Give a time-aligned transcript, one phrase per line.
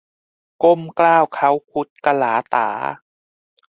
[0.63, 2.69] ก้มเกล้าเค้าคุดกะหลาต๋า